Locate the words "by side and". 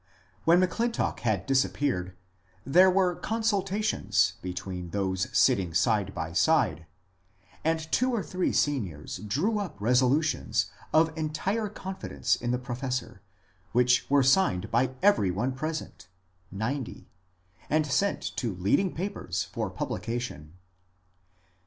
6.15-7.79